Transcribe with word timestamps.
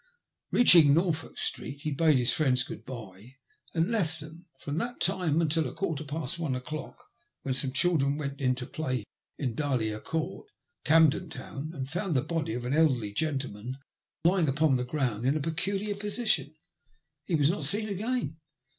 Beaching 0.51 0.95
Norfolk 0.95 1.37
Street 1.37 1.81
he 1.81 1.91
bade 1.91 2.17
his 2.17 2.33
friends' 2.33 2.63
good 2.63 2.83
bye,' 2.87 3.35
and 3.75 3.91
left 3.91 4.19
them. 4.19 4.47
From 4.57 4.77
that 4.77 4.99
time 4.99 5.39
until 5.39 5.67
a 5.67 5.75
quarter 5.75 6.03
past 6.03 6.39
one 6.39 6.55
o'clock, 6.55 6.97
when 7.43 7.53
some 7.53 7.71
children 7.71 8.17
went 8.17 8.41
in 8.41 8.55
to 8.55 8.65
play 8.65 9.03
in 9.37 9.53
Dahlia 9.53 9.99
Court, 9.99 10.47
Camden 10.85 11.29
Town, 11.29 11.69
and 11.75 11.87
found 11.87 12.15
the 12.15 12.23
body 12.23 12.55
of 12.55 12.65
an 12.65 12.73
elderly 12.73 13.13
gentleman 13.13 13.77
lying 14.25 14.47
upon 14.47 14.75
the 14.75 14.85
ground 14.85 15.23
in 15.27 15.37
a 15.37 15.39
peculiar 15.39 15.93
position, 15.93 16.55
he 17.25 17.35
was 17.35 17.51
not 17.51 17.63
seen 17.63 17.87
again. 17.87 18.37